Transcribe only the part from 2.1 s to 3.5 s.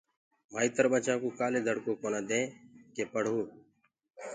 دين ڪي پڙهو